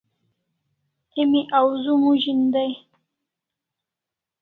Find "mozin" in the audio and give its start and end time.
2.01-2.41